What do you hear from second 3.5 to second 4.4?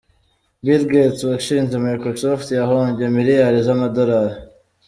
z’amadolari.